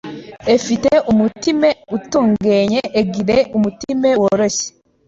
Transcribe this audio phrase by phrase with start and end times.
[0.53, 4.67] efi te umutime utungenye, egire umutime woroshye